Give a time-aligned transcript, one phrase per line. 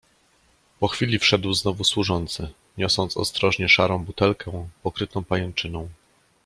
[0.79, 5.89] "Po chwili wszedł znowu służący, niosąc ostrożnie szarą butelkę, pokrytą pajęczyną."